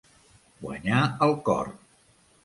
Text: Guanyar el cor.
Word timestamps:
Guanyar 0.61 1.01
el 1.27 1.35
cor. 1.49 1.69